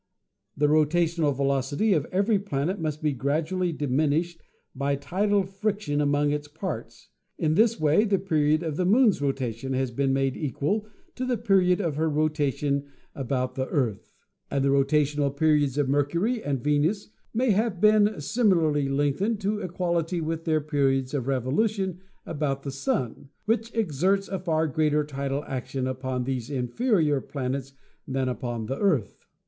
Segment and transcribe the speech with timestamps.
[0.57, 4.41] The ro tational velocity of every planet must be gradually diminished
[4.73, 7.09] by tidal friction among its parts.
[7.37, 11.37] In this way the period of the Moon's rotation has been made equal to the
[11.37, 14.15] period of her rotation about the Earth,
[14.49, 18.87] and the rota tional periods of Mercury and Venus may have been simi 146 ASTRONOMY
[18.87, 24.27] larly lengthened to equality with their periods of revolu tion about the Sun, which exerts
[24.27, 27.73] a far greater tidal action upon these inferior planets
[28.07, 29.27] than upon the Earth.